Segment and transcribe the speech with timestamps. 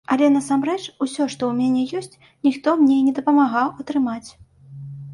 [0.13, 2.19] Але насамрэч усё, што ў мяне ёсць,
[2.49, 4.29] ніхто мне не дапамагаў атрымаць.